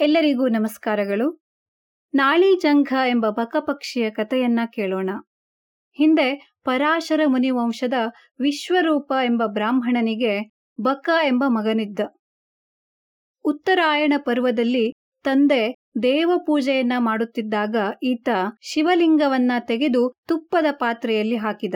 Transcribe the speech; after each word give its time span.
ಎಲ್ಲರಿಗೂ 0.00 0.48
ನಮಸ್ಕಾರಗಳು. 0.48 1.40
ನಾಳಿ 2.14 2.56
ಜಂಘ 2.56 2.92
ಎಂಬ 3.08 3.28
ಬಕಪಕ್ಷಿಯ 3.28 4.10
ಕಥೆಯನ್ನ 4.10 4.60
ಕೇಳೋಣ. 4.72 5.10
ಹಿಂದೆ 5.92 6.52
ಪರಾಶರ 6.64 7.20
ಮುನಿವಂಶದ 7.26 7.92
ವಿಶ್ವರೂಪ 8.40 9.12
ಎಂಬ 9.24 9.42
ಬ್ರಾಹ್ಮಣನಿಗೆ 9.46 10.50
ಬಕ 10.80 11.10
ಎಂಬ 11.24 11.44
ಮಗನಿದ್ದ. 11.48 12.00
ಉತ್ತರಾಯಣ 13.44 14.12
ಪರ್ವದಲ್ಲಿ 14.18 14.92
ತಂದೆ 15.24 15.74
ದೇವ 16.02 16.32
ಪೂಜೆಯನ್ನ 16.46 16.92
ಮಾಡುತ್ತಿದ್ದಾಗ 16.98 17.76
ಈತ 18.02 18.28
ಶಿವಲಿಂಗವನ್ನ 18.62 19.52
ತೆಗೆದು 19.58 20.14
ತುಪ್ಪದ 20.28 20.66
ಪಾತ್ರೆಯಲ್ಲಿ 20.70 21.36
ಹಾಕಿದ. 21.36 21.74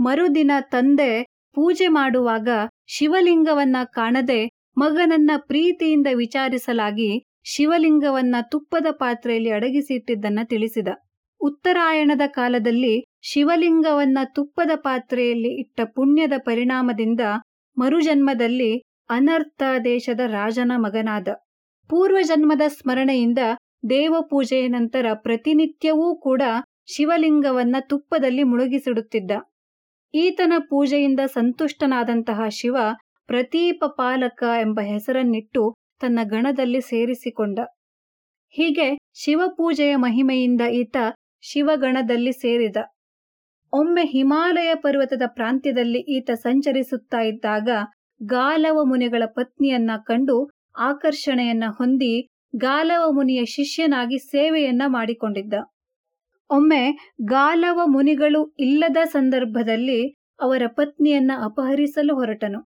ಮರುದಿನ 0.00 0.50
ತಂದೆ 0.60 1.22
ಪೂಜೆ 1.54 1.88
ಮಾಡುವಾಗ 1.88 2.48
ಶಿವಲಿಂಗವನ್ನ 2.86 3.76
ಕಾಣದೆ 3.84 4.55
ಮಗನನ್ನ 4.76 5.30
ಪ್ರೀತಿಯಿಂದ 5.36 6.06
ವಿಚಾರಿಸಲಾಗಿ 6.14 7.24
ಶಿವಲಿಂಗವನ್ನ 7.44 8.36
ತುಪ್ಪದ 8.50 8.86
ಪಾತ್ರೆಯಲ್ಲಿ 8.90 9.50
ಅಡಗಿಸಿಟ್ಟಿದ್ದನ್ನ 9.50 10.38
ತಿಳಿಸಿದ. 10.44 10.88
ಉತ್ತರಾಯಣದ 11.40 12.20
ಕಾಲದಲ್ಲಿ 12.26 13.04
ಶಿವಲಿಂಗವನ್ನ 13.22 14.18
ತುಪ್ಪದ 14.34 14.70
ಪಾತ್ರೆಯಲ್ಲಿ 14.76 15.60
ಇಟ್ಟ 15.60 15.80
ಪುಣ್ಯದ 15.84 16.32
ಪರಿಣಾಮದಿಂದ 16.38 17.20
ಮರುಜನ್ಮದಲ್ಲಿ 17.78 18.82
ಅನರ್ಥ 19.10 19.62
ದೇಶದ 19.84 20.20
ರಾಜನ 20.26 20.72
ಮಗನಾದ. 20.76 21.28
ಪೂರ್ವಜನ್ಮದ 21.88 22.60
ಸ್ಮರಣೆಯಿಂದ 22.68 23.38
ದೇವಪೂಜೆಯ 23.90 24.68
ನಂತರ 24.68 25.06
ಪ್ರತಿನಿತ್ಯವೂ 25.14 26.16
ಕೂಡ 26.16 26.42
ಶಿವಲಿಂಗವನ್ನ 26.86 27.76
ತುಪ್ಪದಲ್ಲಿ 27.80 28.42
ಮುಳುಗಿಸಿಡುತ್ತಿದ್ದ. 28.42 29.30
ಈತನ 30.14 30.52
ಪೂಜೆಯಿಂದ 30.58 31.20
ಸಂತುಷ್ಟನಾದಂತಹ 31.26 32.48
ಶಿವ 32.48 32.76
ಪ್ರತೀಪ 33.26 33.84
ಪಾಲಕ 33.86 34.42
ಎಂಬ 34.60 34.80
ಹೆಸರನ್ನಿಟ್ಟು 34.80 35.74
ತನ್ನ 36.00 36.18
ಗಣದಲ್ಲಿ 36.22 36.80
ಸೇರಿಸಿಕೊಂಡ. 36.80 37.58
ಹೀಗೆ 38.50 38.98
ಶಿವಪೂಜೆಯ 39.14 39.96
ಮಹಿಮೆಯಿಂದ 39.96 40.60
ಈತ 40.60 40.96
ಶಿವಗಣದಲ್ಲಿ 41.40 42.32
ಸೇರಿದ. 42.32 42.76
ಒಮ್ಮೆ 43.72 44.02
ಹಿಮಾಲಯ 44.04 44.74
ಪರ್ವತದ 44.74 45.22
ಪ್ರಾಂತ್ಯದಲ್ಲಿ 45.26 45.98
ಈತ 45.98 46.30
ಸಂಚರಿಸುತ್ತಾ 46.30 47.20
ಇದ್ದಾಗ 47.20 47.68
ಗಾಲವ 48.22 48.84
ಮುನಿಗಳ 48.84 49.22
ಪತ್ನಿಯನ್ನ 49.26 49.90
ಕಂಡು 50.04 50.50
ಆಕರ್ಷಣೆಯನ್ನ 50.78 51.64
ಹೊಂದಿ 51.68 52.28
ಗಾಲವ 52.56 53.10
ಮುನಿಯ 53.10 53.44
ಶಿಷ್ಯನಾಗಿ 53.44 54.18
ಸೇವೆಯನ್ನ 54.18 54.82
ಮಾಡಿಕೊಂಡಿದ್ದ. 54.86 55.54
ಒಮ್ಮೆ 56.50 57.12
ಗಾಲವ 57.24 57.80
ಮುನಿಗಳು 57.86 58.54
ಇಲ್ಲದ 58.58 58.96
ಸಂದರ್ಭದಲ್ಲಿ 59.04 60.14
ಅವರ 60.40 60.62
ಪತ್ನಿಯನ್ನ 60.66 61.32
ಅಪಹರಿಸಲು 61.44 62.14
ಹೊರಟನು. 62.14 62.75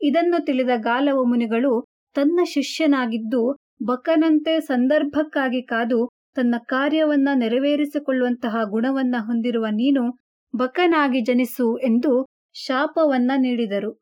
ಇದನ್ನು 0.00 0.44
ತಿಳಿದ 0.44 0.70
ಗಾಲವ 0.76 1.24
ಮುನಿಗಳು 1.24 1.86
ತನ್ನ 2.14 2.40
ಶಿಷ್ಯನಾಗಿದ್ದು 2.44 3.56
ಬಕನಂತೆ 3.84 4.60
ಸಂದರ್ಭಕ್ಕಾಗಿ 4.60 5.62
ಕಾದು 5.62 6.10
ತನ್ನ 6.34 6.54
ಕಾರ್ಯವನ್ನ 6.66 7.28
ನೆರವೇರಿಸಿಕೊಳ್ಳುವಂತಹ 7.34 8.56
ಗುಣವನ್ನ 8.64 9.14
ಹೊಂದಿರುವ 9.18 9.66
ನೀನು 9.70 10.18
ಬಕನಾಗಿ 10.56 11.20
ಜನಿಸು 11.20 11.78
ಎಂದು 11.78 12.26
ಶಾಪವನ್ನ 12.52 13.32
ನೀಡಿದರು. 13.36 14.00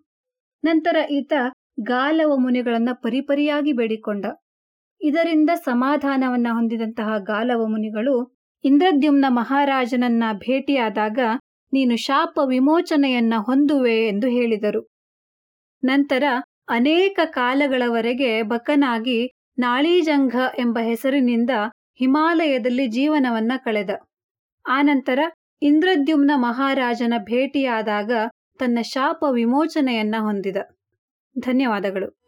ನಂತರ 0.65 0.97
ಈತ 1.11 1.33
ಗಾಲವ 1.83 2.37
ಮುನಿಗಳನ್ನ 2.37 2.89
ಪರಿಪರಿಯಾಗಿ 2.93 3.73
ಬೇಡಿಕೊಂಡ. 3.73 4.27
ಇದರಿಂದ 5.01 5.51
ಸಮಾಧಾನವನ್ನ 5.55 6.47
ಹೊಂದಿದಂತಹ 6.51 7.19
ಗಾಲವ 7.19 7.67
ಮುನಿಗಳು 7.67 8.35
ಇಂದ್ರದ್ಯುಮ್ನ 8.65 9.25
ಮಹಾರಾಜನನ್ನ 9.29 10.25
ಭೇಟಿಯಾದಾಗ 10.33 11.19
ನೀನು 11.73 11.97
ಶಾಪ 11.97 12.39
ವಿಮೋಚನೆಯನ್ನ 12.49 13.35
ಹೊಂದುವೆ 13.39 14.09
ಎಂದು 14.09 14.27
ಹೇಳಿದರು. 14.27 14.92
ನಂತರ 15.85 16.25
ಅನೇಕ 16.69 17.21
ಕಾಲಗಳವರೆಗೆ 17.25 18.43
ಬಕನಾಗಿ 18.43 19.31
ನಾಳೀಜಂಘ 19.59 20.37
ಎಂಬ 20.59 20.79
ಹೆಸರಿನಿಂದ 20.79 21.51
ಹಿಮಾಲಯದಲ್ಲಿ 22.01 22.87
ಜೀವನವನ್ನ 22.87 23.53
ಕಳೆದ. 23.57 23.91
ಆನಂತರ 24.69 25.19
ಇಂದ್ರದ್ಯುಮ್ನ 25.63 26.31
ಮಹಾರಾಜನ 26.35 27.15
ಭೇಟಿಯಾದಾಗ 27.19 28.13
ತನ್ನ 28.59 28.79
ಶಾಪ 28.83 29.25
ವಿಮೋಚನೆಯನ್ನ 29.31 30.15
ಹೊಂದಿದ. 30.19 30.57
ಧನ್ಯವಾದಗಳು. 31.39 32.22